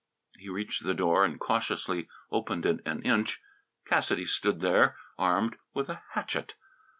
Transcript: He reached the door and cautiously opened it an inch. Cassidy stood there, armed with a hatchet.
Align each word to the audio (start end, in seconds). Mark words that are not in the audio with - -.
He 0.39 0.49
reached 0.49 0.83
the 0.83 0.95
door 0.95 1.23
and 1.23 1.39
cautiously 1.39 2.09
opened 2.31 2.65
it 2.65 2.79
an 2.87 3.03
inch. 3.03 3.39
Cassidy 3.85 4.25
stood 4.25 4.59
there, 4.59 4.97
armed 5.19 5.57
with 5.75 5.89
a 5.89 6.01
hatchet. 6.13 6.53